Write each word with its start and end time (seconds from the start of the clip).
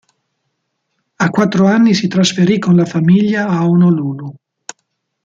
A 1.17 1.29
quattro 1.29 1.67
anni 1.67 1.93
si 1.93 2.07
trasferì 2.07 2.57
con 2.57 2.75
la 2.75 2.85
famiglia 2.85 3.47
a 3.49 3.67
Honolulu. 3.67 4.33